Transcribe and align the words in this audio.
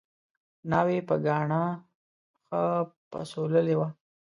ناوې 0.69 0.97
په 1.07 1.15
ګاڼه 1.25 1.63
ښه 2.47 2.63
پسوللې 3.11 3.75
وه 3.79 3.89